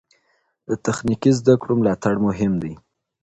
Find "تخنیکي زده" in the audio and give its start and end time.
0.85-1.53